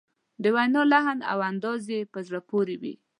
د 0.43 0.45
وینا 0.55 0.81
لحن 0.93 1.17
او 1.31 1.37
انداز 1.49 1.81
یې 1.93 2.01
په 2.13 2.19
زړه 2.27 2.39
پورې 2.49 2.75
وي. 2.81 2.93